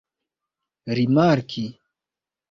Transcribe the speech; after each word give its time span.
rimarki 0.97 1.65